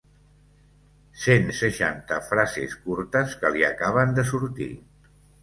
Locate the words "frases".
2.31-2.73